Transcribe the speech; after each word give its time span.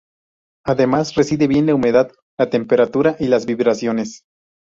Además 0.65 1.13
resiste 1.13 1.45
bien 1.45 1.67
la 1.67 1.75
humedad, 1.75 2.11
la 2.39 2.49
temperatura 2.49 3.17
y 3.19 3.27
las 3.27 3.45
vibraciones. 3.45 4.23